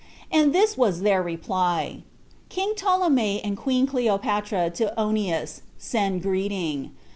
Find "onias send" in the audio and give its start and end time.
4.99-6.23